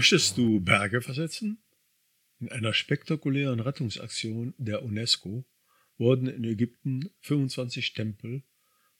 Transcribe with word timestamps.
Möchtest 0.00 0.38
du 0.38 0.60
Berge 0.60 1.02
versetzen? 1.02 1.62
In 2.38 2.48
einer 2.48 2.72
spektakulären 2.72 3.60
Rettungsaktion 3.60 4.54
der 4.56 4.82
UNESCO 4.82 5.44
wurden 5.98 6.26
in 6.26 6.42
Ägypten 6.44 7.10
25 7.20 7.92
Tempel 7.92 8.42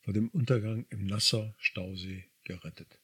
vor 0.03 0.13
dem 0.13 0.29
Untergang 0.29 0.85
im 0.91 1.07
Nasser-Stausee 1.07 2.27
gerettet. 2.45 3.01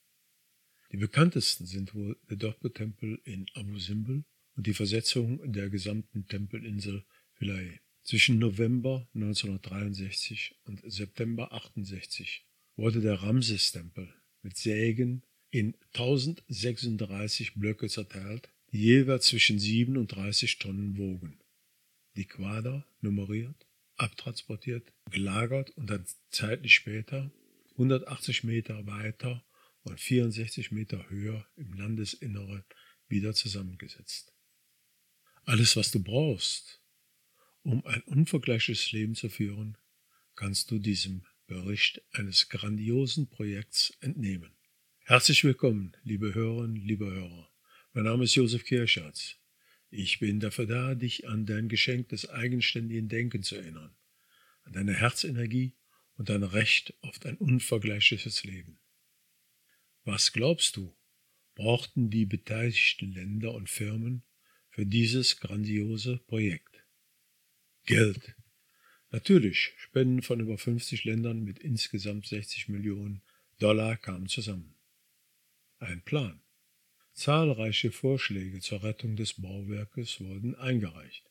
Die 0.93 0.99
bekanntesten 0.99 1.65
sind 1.65 1.95
wohl 1.95 2.19
der 2.29 2.37
Dorpe-Tempel 2.37 3.19
in 3.25 3.47
Abu 3.55 3.79
Simbel 3.79 4.27
und 4.57 4.67
die 4.67 4.75
Versetzung 4.75 5.51
der 5.51 5.71
gesamten 5.71 6.27
Tempelinsel 6.27 7.03
Philae. 7.33 7.81
Zwischen 8.03 8.39
November 8.39 9.09
1963 9.15 10.55
und 10.65 10.83
September 10.85 11.51
68 11.51 12.47
wurde 12.77 13.01
der 13.01 13.23
Ramses-Tempel 13.23 14.13
mit 14.43 14.59
Sägen 14.59 15.23
in 15.59 15.75
1036 15.95 17.55
Blöcke 17.55 17.89
zerteilt, 17.89 18.51
die 18.73 18.83
jeweils 18.83 19.25
zwischen 19.25 19.59
7 19.59 19.97
und 19.97 20.09
30 20.09 20.59
Tonnen 20.59 20.99
wogen. 20.99 21.41
Die 22.15 22.27
Quader 22.27 22.87
nummeriert, 23.01 23.67
abtransportiert, 23.97 24.93
gelagert 25.11 25.71
und 25.71 25.89
dann 25.89 26.05
zeitlich 26.29 26.75
später 26.75 27.33
180 27.73 28.45
Meter 28.45 28.87
weiter 28.87 29.47
und 29.83 29.99
64 29.99 30.73
Meter 30.73 31.09
höher 31.09 31.47
im 31.57 31.73
Landesinneren 31.73 32.65
wieder 33.09 33.33
zusammengesetzt. 33.33 34.35
Alles, 35.45 35.75
was 35.75 35.91
du 35.91 36.03
brauchst, 36.03 36.83
um 37.63 37.83
ein 37.87 38.03
unvergleichliches 38.03 38.93
Leben 38.93 39.15
zu 39.15 39.31
führen, 39.31 39.79
kannst 40.35 40.71
du 40.71 40.79
diesem 40.79 41.25
Bericht 41.47 42.03
eines 42.13 42.51
grandiosen 42.51 43.29
Projekts 43.29 43.97
entnehmen. 44.01 44.56
Herzlich 45.09 45.45
willkommen, 45.45 45.97
liebe 46.03 46.35
Hörerinnen, 46.35 46.85
liebe 46.85 47.07
Hörer. 47.07 47.49
Mein 47.93 48.07
Name 48.07 48.25
ist 48.25 48.35
Josef 48.35 48.65
Kirschatz. 48.65 49.37
Ich 49.89 50.19
bin 50.19 50.41
dafür 50.41 50.67
da, 50.67 50.97
dich 50.97 51.29
an 51.29 51.47
dein 51.47 51.69
Geschenk 51.69 52.09
des 52.09 52.29
eigenständigen 52.29 53.09
Denkens 53.09 53.47
zu 53.47 53.55
erinnern, 53.55 53.95
an 54.65 54.73
deine 54.73 54.95
Herzenergie 54.95 55.77
und 56.17 56.29
dein 56.29 56.43
Recht 56.43 56.93
auf 57.03 57.25
ein 57.25 57.37
unvergleichliches 57.37 58.43
Leben. 58.43 58.81
Was 60.03 60.33
glaubst 60.33 60.77
du, 60.77 60.93
brauchten 61.55 62.11
die 62.11 62.27
beteiligten 62.27 63.13
Länder 63.13 63.55
und 63.55 63.71
Firmen 63.71 64.25
für 64.71 64.87
dieses 64.87 65.39
grandiose 65.39 66.19
Projekt? 66.27 66.85
Geld. 67.85 68.35
Natürlich, 69.13 69.73
Spenden 69.77 70.23
von 70.23 70.41
über 70.41 70.59
50 70.59 71.05
Ländern 71.05 71.45
mit 71.45 71.61
insgesamt 71.61 72.27
60 72.27 72.67
Millionen 72.67 73.23
Dollar 73.61 73.97
kamen 73.97 74.27
zusammen. 74.27 74.76
Ein 75.79 76.03
Plan. 76.03 76.43
Zahlreiche 77.13 77.93
Vorschläge 77.93 78.61
zur 78.61 78.83
Rettung 78.83 79.17
des 79.17 79.41
Bauwerkes 79.41 80.21
wurden 80.21 80.55
eingereicht. 80.55 81.31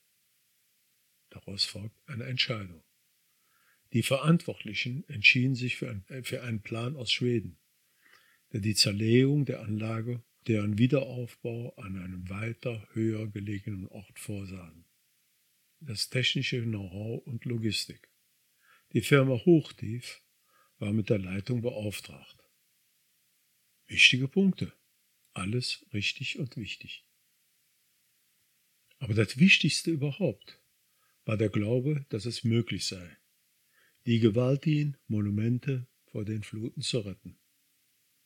Daraus 1.30 1.66
folgt 1.66 1.98
eine 2.08 2.26
Entscheidung. 2.26 2.84
Die 3.94 4.04
Verantwortlichen 4.04 5.08
entschieden 5.10 5.56
sich 5.56 5.78
für, 5.78 5.90
ein, 5.90 6.24
für 6.24 6.44
einen 6.44 6.62
Plan 6.62 6.96
aus 6.96 7.12
Schweden, 7.12 7.58
der 8.52 8.62
die 8.62 8.76
Zerlegung 8.76 9.46
der 9.46 9.62
Anlage, 9.62 10.24
deren 10.48 10.78
Wiederaufbau 10.78 11.76
an 11.76 11.98
einem 11.98 12.30
weiter 12.30 12.88
höher 12.94 13.28
gelegenen 13.28 13.88
Ort 13.88 14.20
vorsahen 14.20 14.86
das 15.80 16.10
technische 16.10 16.62
Know-how 16.64 17.26
und 17.26 17.46
Logistik. 17.46 18.10
Die 18.94 19.02
Firma 19.02 19.34
Hochtief 19.34 20.22
war 20.80 20.94
mit 20.94 21.10
der 21.10 21.20
Leitung 21.20 21.62
beauftragt. 21.62 22.45
Wichtige 23.88 24.28
Punkte. 24.28 24.74
Alles 25.34 25.86
richtig 25.94 26.40
und 26.40 26.56
wichtig. 26.58 27.06
Aber 29.00 29.14
das 29.14 29.38
Wichtigste 29.38 29.92
überhaupt 29.92 30.62
war 31.26 31.38
der 31.38 31.50
Glaube, 31.50 32.06
dass 32.10 32.26
es 32.26 32.44
möglich 32.44 32.86
sei, 32.86 33.18
die 34.06 34.20
gewaltigen 34.20 34.98
Monumente 35.08 35.88
vor 36.06 36.24
den 36.24 36.44
Fluten 36.44 36.82
zu 36.82 37.00
retten. 37.00 37.38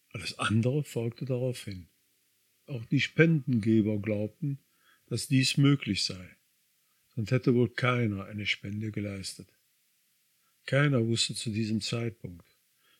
Alles 0.10 0.38
andere 0.38 0.84
folgte 0.84 1.26
darauf 1.26 1.64
hin. 1.64 1.90
Auch 2.66 2.86
die 2.86 3.02
Spendengeber 3.02 4.00
glaubten, 4.00 4.60
dass 5.08 5.28
dies 5.28 5.58
möglich 5.58 6.04
sei 6.04 6.40
sonst 7.20 7.32
hätte 7.32 7.54
wohl 7.54 7.70
keiner 7.70 8.26
eine 8.28 8.46
Spende 8.46 8.92
geleistet. 8.92 9.52
Keiner 10.66 11.06
wusste 11.06 11.36
zu 11.36 11.50
diesem 11.50 11.82
Zeitpunkt, 11.82 12.49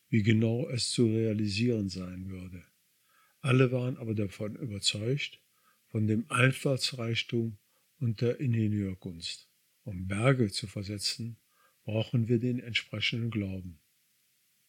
wie 0.10 0.24
genau 0.24 0.68
es 0.70 0.90
zu 0.92 1.06
realisieren 1.06 1.90
sein 1.90 2.30
würde. 2.30 2.64
Alle 3.42 3.72
waren 3.72 3.98
aber 3.98 4.16
davon 4.16 4.56
überzeugt, 4.56 5.42
von 5.88 6.08
dem 6.08 6.30
Einfallsreichtum 6.30 7.58
und 8.00 8.22
der 8.22 8.40
Ingenieurkunst. 8.40 9.50
Um 9.84 10.08
Berge 10.08 10.52
zu 10.52 10.68
versetzen, 10.68 11.38
brauchen 11.84 12.28
wir 12.28 12.40
den 12.40 12.60
entsprechenden 12.60 13.32
Glauben. 13.32 13.80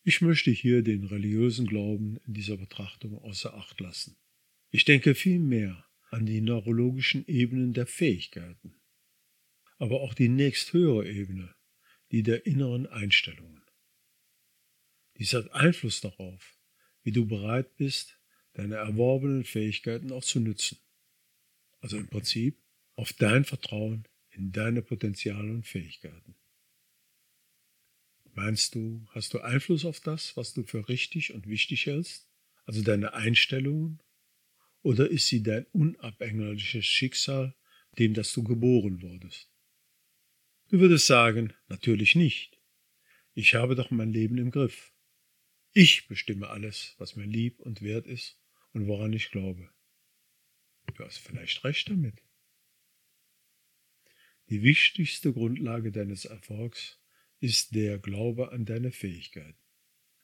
Ich 0.02 0.20
möchte 0.20 0.50
hier 0.50 0.82
den 0.82 1.04
religiösen 1.04 1.66
Glauben 1.66 2.18
in 2.26 2.34
dieser 2.34 2.56
Betrachtung 2.56 3.18
außer 3.18 3.54
Acht 3.54 3.80
lassen. 3.80 4.16
Ich 4.70 4.84
denke 4.84 5.14
vielmehr 5.14 5.84
an 6.10 6.26
die 6.26 6.40
neurologischen 6.40 7.26
Ebenen 7.26 7.74
der 7.74 7.86
Fähigkeiten 7.86 8.80
aber 9.80 10.02
auch 10.02 10.12
die 10.12 10.28
nächsthöhere 10.28 11.08
Ebene, 11.08 11.54
die 12.12 12.22
der 12.22 12.44
inneren 12.46 12.86
Einstellungen. 12.86 13.59
Dies 15.20 15.34
hat 15.34 15.52
Einfluss 15.52 16.00
darauf, 16.00 16.58
wie 17.02 17.12
du 17.12 17.26
bereit 17.26 17.76
bist, 17.76 18.18
deine 18.54 18.76
erworbenen 18.76 19.44
Fähigkeiten 19.44 20.12
auch 20.12 20.24
zu 20.24 20.40
nützen. 20.40 20.78
Also 21.80 21.98
im 21.98 22.08
Prinzip 22.08 22.58
auf 22.96 23.12
dein 23.12 23.44
Vertrauen 23.44 24.08
in 24.30 24.50
deine 24.50 24.80
Potenziale 24.80 25.52
und 25.52 25.66
Fähigkeiten. 25.66 26.36
Meinst 28.32 28.74
du, 28.74 29.06
hast 29.10 29.34
du 29.34 29.40
Einfluss 29.40 29.84
auf 29.84 30.00
das, 30.00 30.38
was 30.38 30.54
du 30.54 30.62
für 30.62 30.88
richtig 30.88 31.34
und 31.34 31.46
wichtig 31.46 31.84
hältst, 31.84 32.26
also 32.64 32.80
deine 32.82 33.12
Einstellungen, 33.12 34.00
oder 34.80 35.10
ist 35.10 35.26
sie 35.26 35.42
dein 35.42 35.66
unabhängiges 35.72 36.86
Schicksal, 36.86 37.54
dem 37.98 38.14
das 38.14 38.32
du 38.32 38.42
geboren 38.42 39.02
wurdest? 39.02 39.50
Du 40.68 40.80
würdest 40.80 41.06
sagen, 41.06 41.52
natürlich 41.68 42.14
nicht. 42.14 42.58
Ich 43.34 43.54
habe 43.54 43.74
doch 43.74 43.90
mein 43.90 44.14
Leben 44.14 44.38
im 44.38 44.50
Griff. 44.50 44.94
Ich 45.72 46.08
bestimme 46.08 46.48
alles, 46.48 46.94
was 46.98 47.14
mir 47.14 47.26
lieb 47.26 47.60
und 47.60 47.80
wert 47.80 48.06
ist 48.06 48.40
und 48.72 48.88
woran 48.88 49.12
ich 49.12 49.30
glaube. 49.30 49.70
Du 50.94 51.04
hast 51.04 51.18
vielleicht 51.18 51.62
recht 51.62 51.88
damit. 51.88 52.24
Die 54.48 54.62
wichtigste 54.62 55.32
Grundlage 55.32 55.92
deines 55.92 56.24
Erfolgs 56.24 56.98
ist 57.38 57.74
der 57.76 57.98
Glaube 57.98 58.50
an 58.50 58.64
deine 58.64 58.90
Fähigkeiten. 58.90 59.58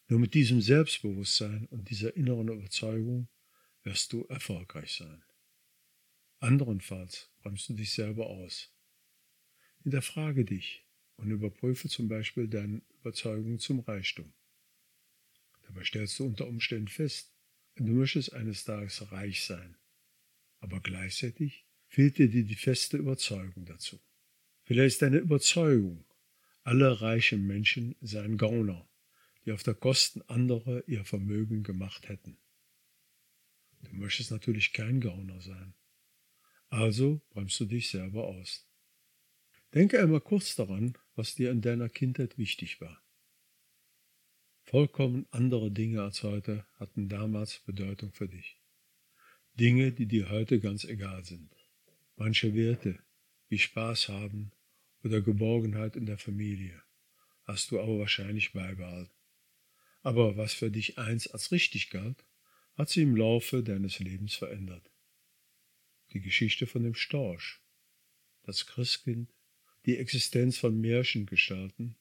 Nur 0.09 0.19
mit 0.19 0.35
diesem 0.35 0.61
Selbstbewusstsein 0.61 1.67
und 1.67 1.91
dieser 1.91 2.17
inneren 2.17 2.49
Überzeugung 2.49 3.29
wirst 3.85 4.13
du 4.13 4.25
erfolgreich 4.25 4.95
sein. 4.95 5.25
Anderenfalls 6.41 7.31
bremst 7.39 7.69
du 7.69 7.75
dich 7.75 7.93
selber 7.93 8.27
aus. 8.27 8.75
Hinterfrage 9.85 10.45
dich 10.45 10.85
und 11.17 11.31
überprüfe 11.31 11.89
zum 11.89 12.09
Beispiel 12.09 12.49
deine 12.49 12.83
Überzeugung 13.01 13.61
zum 13.61 13.79
Reichtum. 13.81 14.33
Dabei 15.77 15.85
stellst 15.85 16.19
du 16.19 16.25
unter 16.25 16.47
Umständen 16.47 16.89
fest, 16.89 17.35
du 17.75 17.85
möchtest 17.85 18.33
eines 18.33 18.65
Tages 18.65 19.13
reich 19.13 19.45
sein, 19.45 19.77
aber 20.59 20.81
gleichzeitig 20.81 21.67
fehlt 21.87 22.17
dir 22.17 22.31
die 22.31 22.55
feste 22.55 22.97
Überzeugung 22.97 23.67
dazu. 23.67 24.01
Vielleicht 24.63 24.95
ist 24.95 25.03
deine 25.03 25.19
Überzeugung, 25.19 26.07
alle 26.63 27.03
reichen 27.03 27.47
Menschen 27.47 27.95
seien 28.01 28.39
Gauner, 28.39 28.89
die 29.45 29.53
auf 29.53 29.65
der 29.65 29.75
Kosten 29.75 30.23
anderer 30.23 30.83
ihr 30.89 31.05
Vermögen 31.05 31.63
gemacht 31.63 32.09
hätten. 32.09 32.39
Du 33.83 33.95
möchtest 33.97 34.31
natürlich 34.31 34.73
kein 34.73 35.03
Gauner 35.03 35.43
sein. 35.43 35.75
Also 36.71 37.21
bremst 37.29 37.61
du 37.61 37.67
dich 37.67 37.91
selber 37.91 38.29
aus. 38.29 38.67
Denke 39.75 40.01
einmal 40.01 40.23
kurz 40.23 40.55
daran, 40.55 40.97
was 41.17 41.35
dir 41.35 41.51
in 41.51 41.61
deiner 41.61 41.91
Kindheit 41.91 42.39
wichtig 42.39 42.81
war. 42.81 43.06
Vollkommen 44.69 45.27
andere 45.31 45.71
Dinge 45.71 46.03
als 46.03 46.25
heute 46.25 46.67
hatten 46.81 47.09
damals 47.09 47.61
Bedeutung 47.61 48.13
für 48.13 48.27
dich. 48.27 48.61
Dinge, 49.55 49.93
die 49.93 50.07
dir 50.07 50.29
heute 50.29 50.59
ganz 50.59 50.83
egal 50.83 51.25
sind. 51.25 51.55
Manche 52.17 52.53
Werte, 52.53 52.99
wie 53.49 53.61
Spaß 53.61 54.09
haben 54.09 54.51
oder 55.05 55.21
Geborgenheit 55.21 55.95
in 55.95 56.05
der 56.05 56.19
Familie, 56.19 56.83
hast 57.45 57.71
du 57.71 57.81
aber 57.81 58.01
wahrscheinlich 58.01 58.55
beibehalten. 58.55 59.15
Aber 60.03 60.37
was 60.37 60.53
für 60.53 60.73
dich 60.73 60.99
einst 60.99 61.33
als 61.33 61.53
richtig 61.53 61.91
galt, 61.91 62.25
hat 62.75 62.89
sich 62.89 63.05
im 63.05 63.15
Laufe 63.15 63.63
deines 63.63 64.01
Lebens 64.01 64.35
verändert. 64.35 64.91
Die 66.13 66.21
Geschichte 66.21 66.67
von 66.67 66.83
dem 66.83 66.97
Storch, 66.97 67.61
das 68.43 68.67
Christkind, 68.67 69.33
die 69.85 69.97
Existenz 69.97 70.59
von 70.59 70.81
Märchengestalten 70.81 71.97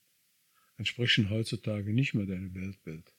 entsprechen 0.78 1.30
heutzutage 1.30 1.94
nicht 1.94 2.14
mehr 2.14 2.26
deinem 2.26 2.54
Weltbild. 2.56 3.14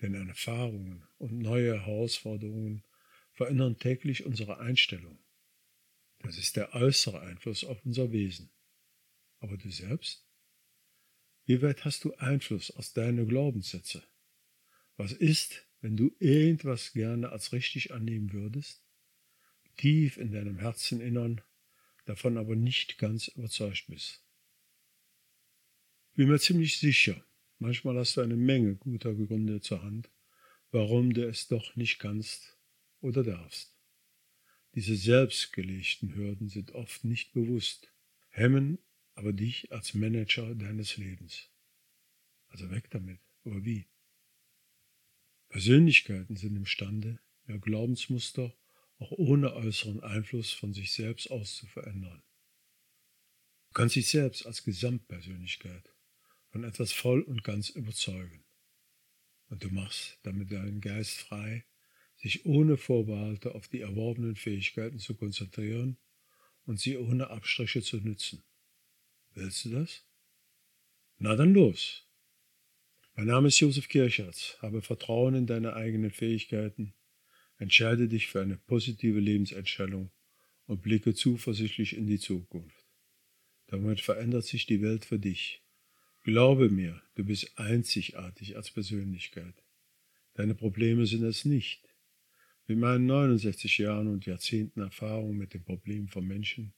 Denn 0.00 0.14
Erfahrungen 0.14 1.06
und 1.18 1.38
neue 1.38 1.78
Herausforderungen 1.80 2.82
verändern 3.32 3.78
täglich 3.78 4.24
unsere 4.24 4.58
Einstellung. 4.58 5.18
Das 6.20 6.38
ist 6.38 6.56
der 6.56 6.74
äußere 6.74 7.20
Einfluss 7.20 7.64
auf 7.64 7.84
unser 7.84 8.12
Wesen. 8.12 8.50
Aber 9.38 9.56
du 9.56 9.70
selbst? 9.70 10.26
Wie 11.46 11.62
weit 11.62 11.84
hast 11.84 12.04
du 12.04 12.14
Einfluss 12.16 12.70
aus 12.70 12.92
deinen 12.92 13.26
Glaubenssätze? 13.26 14.02
Was 14.96 15.12
ist, 15.12 15.66
wenn 15.80 15.96
du 15.96 16.14
irgendwas 16.18 16.92
gerne 16.92 17.30
als 17.30 17.52
richtig 17.52 17.92
annehmen 17.92 18.32
würdest, 18.32 18.84
tief 19.76 20.18
in 20.18 20.32
deinem 20.32 20.58
Herzeninnern, 20.58 21.40
davon 22.04 22.36
aber 22.36 22.54
nicht 22.54 22.98
ganz 22.98 23.28
überzeugt 23.28 23.86
bist? 23.88 24.22
Bin 26.14 26.28
mir 26.28 26.38
ziemlich 26.38 26.78
sicher, 26.78 27.24
manchmal 27.58 27.96
hast 27.96 28.16
du 28.16 28.20
eine 28.20 28.36
Menge 28.36 28.76
guter 28.76 29.14
Gründe 29.14 29.60
zur 29.60 29.82
Hand, 29.82 30.10
warum 30.70 31.14
du 31.14 31.26
es 31.26 31.48
doch 31.48 31.76
nicht 31.76 31.98
kannst 31.98 32.58
oder 33.00 33.22
darfst. 33.22 33.76
Diese 34.74 34.96
selbstgelegten 34.96 36.14
Hürden 36.14 36.48
sind 36.48 36.72
oft 36.72 37.04
nicht 37.04 37.32
bewusst, 37.32 37.92
hemmen 38.28 38.78
aber 39.14 39.32
dich 39.32 39.70
als 39.72 39.94
Manager 39.94 40.54
deines 40.54 40.96
Lebens. 40.96 41.50
Also 42.48 42.70
weg 42.70 42.88
damit. 42.90 43.20
Aber 43.44 43.64
wie? 43.64 43.86
Persönlichkeiten 45.48 46.36
sind 46.36 46.56
imstande, 46.56 47.18
ihr 47.46 47.58
Glaubensmuster 47.58 48.54
auch 48.98 49.12
ohne 49.12 49.54
äußeren 49.54 50.00
Einfluss 50.02 50.52
von 50.52 50.72
sich 50.72 50.92
selbst 50.92 51.30
aus 51.30 51.56
zu 51.56 51.66
verändern. 51.66 52.22
Du 53.68 53.74
kannst 53.74 53.96
dich 53.96 54.08
selbst 54.08 54.46
als 54.46 54.64
Gesamtpersönlichkeit 54.64 55.94
von 56.50 56.64
etwas 56.64 56.92
voll 56.92 57.22
und 57.22 57.44
ganz 57.44 57.70
überzeugen. 57.70 58.44
Und 59.48 59.64
du 59.64 59.70
machst 59.70 60.18
damit 60.22 60.52
deinen 60.52 60.80
Geist 60.80 61.18
frei, 61.18 61.64
sich 62.16 62.44
ohne 62.44 62.76
Vorbehalte 62.76 63.54
auf 63.54 63.68
die 63.68 63.80
erworbenen 63.80 64.36
Fähigkeiten 64.36 64.98
zu 64.98 65.14
konzentrieren 65.14 65.96
und 66.64 66.78
sie 66.78 66.96
ohne 66.96 67.30
Abstriche 67.30 67.82
zu 67.82 67.96
nützen. 67.98 68.44
Willst 69.34 69.64
du 69.64 69.70
das? 69.70 70.04
Na 71.18 71.34
dann 71.34 71.54
los. 71.54 72.06
Mein 73.14 73.26
Name 73.26 73.48
ist 73.48 73.60
Josef 73.60 73.88
Kirchertz. 73.88 74.56
Habe 74.60 74.82
Vertrauen 74.82 75.34
in 75.34 75.46
deine 75.46 75.74
eigenen 75.74 76.10
Fähigkeiten. 76.10 76.94
Entscheide 77.58 78.08
dich 78.08 78.28
für 78.28 78.40
eine 78.40 78.56
positive 78.56 79.20
Lebenseinstellung 79.20 80.10
und 80.66 80.82
blicke 80.82 81.14
zuversichtlich 81.14 81.96
in 81.96 82.06
die 82.06 82.18
Zukunft. 82.18 82.86
Damit 83.66 84.00
verändert 84.00 84.44
sich 84.44 84.66
die 84.66 84.80
Welt 84.82 85.04
für 85.04 85.18
dich. 85.18 85.62
Glaube 86.22 86.68
mir, 86.68 87.00
du 87.14 87.24
bist 87.24 87.58
einzigartig 87.58 88.54
als 88.54 88.70
Persönlichkeit. 88.70 89.54
Deine 90.34 90.54
Probleme 90.54 91.06
sind 91.06 91.24
es 91.24 91.46
nicht. 91.46 91.88
Mit 92.66 92.76
meinen 92.76 93.06
69 93.06 93.78
Jahren 93.78 94.06
und 94.06 94.26
Jahrzehnten 94.26 94.80
Erfahrung 94.80 95.38
mit 95.38 95.54
den 95.54 95.64
Problemen 95.64 96.08
von 96.08 96.26
Menschen 96.26 96.74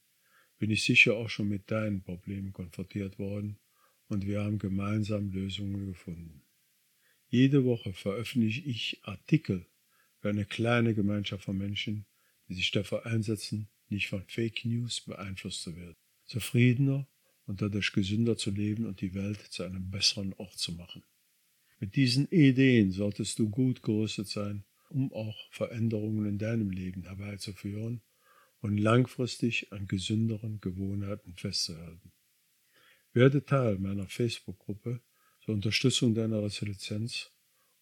bin 0.58 0.70
ich 0.70 0.84
sicher 0.84 1.16
auch 1.16 1.28
schon 1.28 1.48
mit 1.48 1.72
deinen 1.72 2.04
Problemen 2.04 2.52
konfrontiert 2.52 3.18
worden 3.18 3.58
und 4.06 4.26
wir 4.28 4.44
haben 4.44 4.60
gemeinsam 4.60 5.32
Lösungen 5.32 5.86
gefunden. 5.86 6.44
Jede 7.26 7.64
Woche 7.64 7.92
veröffentliche 7.92 8.62
ich 8.62 9.00
Artikel 9.02 9.66
für 10.20 10.28
eine 10.28 10.44
kleine 10.44 10.94
Gemeinschaft 10.94 11.46
von 11.46 11.58
Menschen, 11.58 12.06
die 12.48 12.54
sich 12.54 12.70
dafür 12.70 13.06
einsetzen, 13.06 13.68
nicht 13.88 14.06
von 14.06 14.22
Fake 14.28 14.64
News 14.64 15.00
beeinflusst 15.00 15.62
zu 15.62 15.74
werden, 15.74 15.96
zufriedener 16.26 17.08
und 17.46 17.62
dadurch 17.62 17.92
gesünder 17.92 18.36
zu 18.36 18.50
leben 18.50 18.86
und 18.86 19.00
die 19.00 19.14
Welt 19.14 19.40
zu 19.40 19.62
einem 19.62 19.90
besseren 19.90 20.32
Ort 20.34 20.58
zu 20.58 20.72
machen. 20.72 21.02
Mit 21.80 21.96
diesen 21.96 22.28
Ideen 22.28 22.92
solltest 22.92 23.38
du 23.38 23.50
gut 23.50 23.82
gerüstet 23.82 24.28
sein, 24.28 24.64
um 24.90 25.12
auch 25.12 25.36
Veränderungen 25.50 26.26
in 26.26 26.38
deinem 26.38 26.70
Leben 26.70 27.02
herbeizuführen 27.02 28.02
und 28.60 28.78
langfristig 28.78 29.72
an 29.72 29.88
gesünderen 29.88 30.60
Gewohnheiten 30.60 31.34
festzuhalten. 31.34 32.12
Werde 33.12 33.44
Teil 33.44 33.78
meiner 33.78 34.06
Facebook-Gruppe 34.06 35.00
zur 35.44 35.54
Unterstützung 35.54 36.14
deiner 36.14 36.42
Resilienz 36.42 37.30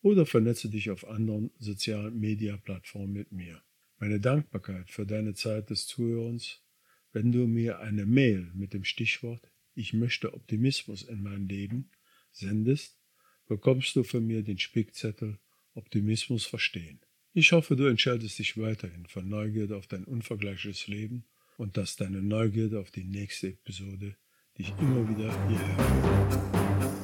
oder 0.02 0.24
vernetze 0.24 0.70
dich 0.70 0.90
auf 0.90 1.06
anderen 1.06 1.50
sozialen 1.58 2.18
Media-Plattformen 2.18 3.12
mit 3.12 3.32
mir. 3.32 3.62
Meine 3.98 4.18
Dankbarkeit 4.18 4.90
für 4.90 5.04
deine 5.04 5.34
Zeit 5.34 5.68
des 5.68 5.86
Zuhörens, 5.86 6.62
wenn 7.12 7.32
du 7.32 7.46
mir 7.46 7.80
eine 7.80 8.06
Mail 8.06 8.50
mit 8.54 8.72
dem 8.72 8.84
Stichwort 8.84 9.50
Ich 9.74 9.92
möchte 9.92 10.34
Optimismus 10.34 11.02
in 11.02 11.22
mein 11.22 11.48
Leben 11.48 11.90
sendest, 12.32 12.98
bekommst 13.46 13.96
du 13.96 14.02
von 14.02 14.26
mir 14.26 14.42
den 14.42 14.58
Spickzettel 14.58 15.38
Optimismus 15.74 16.44
verstehen. 16.44 17.00
Ich 17.32 17.52
hoffe, 17.52 17.76
du 17.76 17.86
entscheidest 17.86 18.38
dich 18.38 18.56
weiterhin 18.58 19.06
von 19.06 19.28
Neugierde 19.28 19.76
auf 19.76 19.86
dein 19.86 20.04
unvergleichliches 20.04 20.88
Leben 20.88 21.24
und 21.56 21.76
dass 21.76 21.96
deine 21.96 22.22
Neugierde 22.22 22.80
auf 22.80 22.90
die 22.90 23.04
nächste 23.04 23.48
Episode 23.48 24.16
dich 24.58 24.72
immer 24.80 25.08
wieder 25.08 25.48
hierher 25.48 25.78
führt. 25.78 26.99